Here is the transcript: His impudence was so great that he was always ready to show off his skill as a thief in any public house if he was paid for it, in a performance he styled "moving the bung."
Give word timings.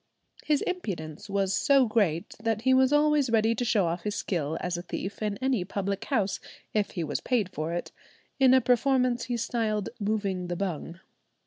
His 0.43 0.63
impudence 0.63 1.29
was 1.29 1.53
so 1.55 1.85
great 1.85 2.33
that 2.41 2.63
he 2.63 2.73
was 2.73 2.91
always 2.91 3.29
ready 3.29 3.53
to 3.53 3.63
show 3.63 3.85
off 3.85 4.01
his 4.01 4.15
skill 4.15 4.57
as 4.59 4.75
a 4.75 4.81
thief 4.81 5.21
in 5.21 5.37
any 5.43 5.63
public 5.63 6.05
house 6.05 6.39
if 6.73 6.89
he 6.97 7.03
was 7.03 7.21
paid 7.21 7.49
for 7.53 7.71
it, 7.71 7.91
in 8.39 8.55
a 8.55 8.61
performance 8.61 9.25
he 9.25 9.37
styled 9.37 9.89
"moving 9.99 10.47
the 10.47 10.55
bung." 10.55 10.99